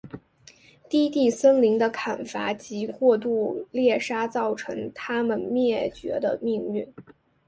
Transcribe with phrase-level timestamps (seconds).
[0.89, 6.91] 低地森林的砍伐及过度猎杀造成它们灭绝的命运。